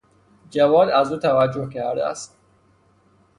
[0.49, 2.37] جواد از او توجه کرده است.